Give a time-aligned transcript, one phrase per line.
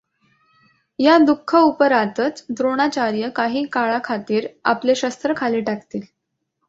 [0.99, 6.01] या दुखःउपरांतच द्रोणाचार्य काही काळाखातिर आपले शस्त्र खाली टाकतील.